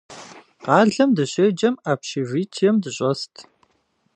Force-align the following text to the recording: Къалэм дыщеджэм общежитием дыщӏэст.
Къалэм 0.63 1.09
дыщеджэм 1.17 1.75
общежитием 1.91 2.75
дыщӏэст. 2.83 3.33